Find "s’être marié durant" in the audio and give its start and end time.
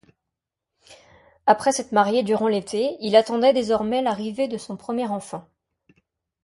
1.71-2.47